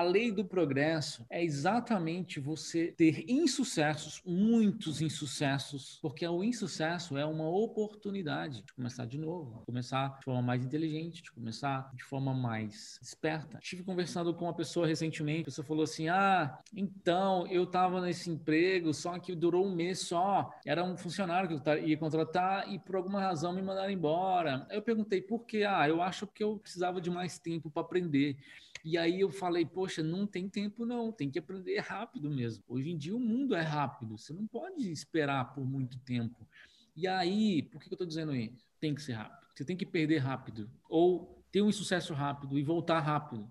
[0.00, 7.24] a lei do progresso é exatamente você ter insucessos, muitos insucessos, porque o insucesso é
[7.26, 12.02] uma oportunidade de começar de novo, de começar de forma mais inteligente, de começar de
[12.02, 13.58] forma mais esperta.
[13.62, 18.30] Estive conversando com uma pessoa recentemente, a pessoa falou assim: "Ah, então eu estava nesse
[18.30, 22.78] emprego, só que durou um mês só, era um funcionário que eu ia contratar e
[22.78, 24.66] por alguma razão me mandaram embora".
[24.70, 25.64] Eu perguntei por quê?
[25.68, 28.38] Ah, eu acho que eu precisava de mais tempo para aprender.
[28.84, 32.64] E aí eu falei, poxa, não tem tempo não, tem que aprender rápido mesmo.
[32.66, 36.46] Hoje em dia o mundo é rápido, você não pode esperar por muito tempo.
[36.96, 38.66] E aí, por que eu estou dizendo isso?
[38.80, 39.46] Tem que ser rápido.
[39.54, 43.50] Você tem que perder rápido ou ter um sucesso rápido e voltar rápido.